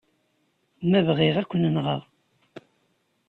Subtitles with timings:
[0.89, 2.01] Ma bɣiɣ, ad ken-nɣen.